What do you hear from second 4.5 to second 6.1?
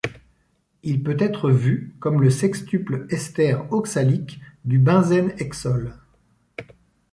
du benzènehexol.